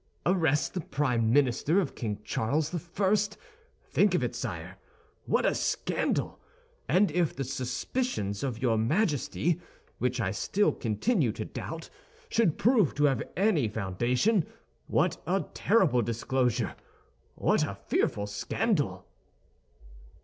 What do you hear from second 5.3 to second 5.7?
a